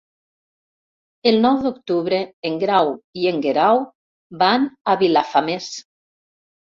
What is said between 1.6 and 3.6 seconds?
d'octubre en Grau i en